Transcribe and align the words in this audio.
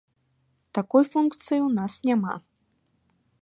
Такой 0.77 1.03
функцыі 1.11 1.59
ў 1.59 1.69
нас 1.77 1.93
няма. 2.11 2.33